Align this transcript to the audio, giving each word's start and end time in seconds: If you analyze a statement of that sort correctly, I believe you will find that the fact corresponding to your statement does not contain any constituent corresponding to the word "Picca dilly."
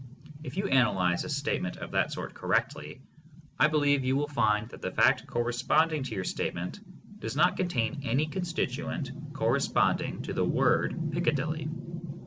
If 0.43 0.57
you 0.57 0.65
analyze 0.67 1.25
a 1.25 1.29
statement 1.29 1.77
of 1.77 1.91
that 1.91 2.11
sort 2.11 2.33
correctly, 2.33 3.03
I 3.59 3.67
believe 3.67 4.03
you 4.03 4.15
will 4.15 4.27
find 4.27 4.67
that 4.69 4.81
the 4.81 4.89
fact 4.89 5.27
corresponding 5.27 6.01
to 6.01 6.15
your 6.15 6.23
statement 6.23 6.79
does 7.19 7.35
not 7.35 7.55
contain 7.55 8.01
any 8.03 8.25
constituent 8.25 9.11
corresponding 9.33 10.23
to 10.23 10.33
the 10.33 10.43
word 10.43 10.95
"Picca 11.11 11.35
dilly." 11.35 11.69